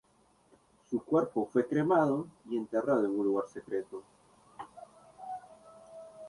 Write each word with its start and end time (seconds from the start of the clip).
Su 0.89 1.03
cuerpo 1.05 1.47
fue 1.53 1.67
cremado 1.67 2.25
y 2.49 2.57
enterrado 2.57 3.05
en 3.05 3.11
un 3.19 3.23
lugar 3.23 3.47
secreto. 3.47 4.01